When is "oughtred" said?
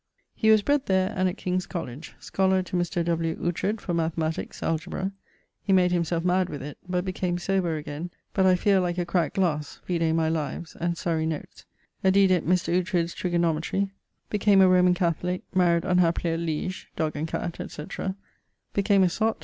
3.39-3.79